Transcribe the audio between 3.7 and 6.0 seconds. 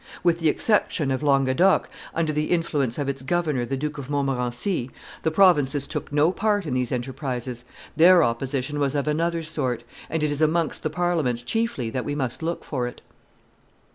Duke of Montmorency, the provinces